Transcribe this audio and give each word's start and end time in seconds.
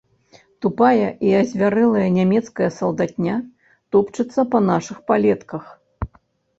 Тупая 0.65 1.09
і 1.27 1.35
азвярэлая 1.41 2.07
нямецкая 2.17 2.69
салдатня 2.79 3.39
топчацца 3.91 4.41
па 4.53 4.67
нашых 4.75 4.97
палетках. 5.09 5.63